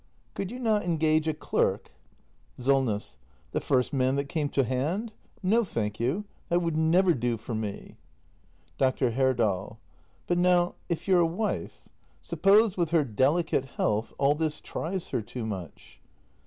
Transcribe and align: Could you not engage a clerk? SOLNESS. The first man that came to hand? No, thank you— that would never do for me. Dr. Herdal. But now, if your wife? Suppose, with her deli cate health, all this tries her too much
Could 0.33 0.49
you 0.49 0.57
not 0.57 0.81
engage 0.83 1.27
a 1.27 1.33
clerk? 1.35 1.91
SOLNESS. 2.57 3.17
The 3.51 3.61
first 3.61 3.93
man 3.93 4.15
that 4.15 4.27
came 4.29 4.49
to 4.49 4.63
hand? 4.63 5.13
No, 5.43 5.63
thank 5.63 5.99
you— 5.99 6.25
that 6.49 6.59
would 6.63 6.75
never 6.75 7.13
do 7.13 7.37
for 7.37 7.53
me. 7.53 7.97
Dr. 8.79 9.11
Herdal. 9.11 9.77
But 10.25 10.39
now, 10.39 10.73
if 10.89 11.07
your 11.07 11.23
wife? 11.23 11.87
Suppose, 12.19 12.77
with 12.77 12.89
her 12.89 13.03
deli 13.03 13.43
cate 13.43 13.65
health, 13.65 14.11
all 14.17 14.33
this 14.33 14.59
tries 14.59 15.09
her 15.09 15.21
too 15.21 15.45
much 15.45 15.99